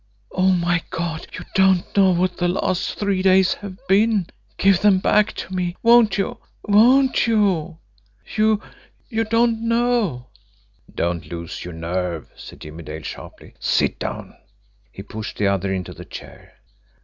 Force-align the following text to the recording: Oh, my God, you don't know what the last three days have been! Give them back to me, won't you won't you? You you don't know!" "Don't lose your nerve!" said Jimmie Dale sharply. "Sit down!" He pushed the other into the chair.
Oh, 0.31 0.49
my 0.51 0.81
God, 0.89 1.27
you 1.37 1.45
don't 1.53 1.83
know 1.95 2.09
what 2.09 2.37
the 2.37 2.47
last 2.47 2.97
three 2.97 3.21
days 3.21 3.53
have 3.53 3.75
been! 3.87 4.25
Give 4.57 4.81
them 4.81 4.97
back 4.97 5.31
to 5.33 5.53
me, 5.53 5.75
won't 5.83 6.17
you 6.17 6.39
won't 6.63 7.27
you? 7.27 7.77
You 8.35 8.59
you 9.09 9.25
don't 9.25 9.61
know!" 9.61 10.29
"Don't 10.95 11.27
lose 11.29 11.63
your 11.63 11.75
nerve!" 11.75 12.31
said 12.35 12.61
Jimmie 12.61 12.81
Dale 12.81 13.03
sharply. 13.03 13.53
"Sit 13.59 13.99
down!" 13.99 14.35
He 14.91 15.03
pushed 15.03 15.37
the 15.37 15.45
other 15.45 15.71
into 15.71 15.93
the 15.93 16.05
chair. 16.05 16.53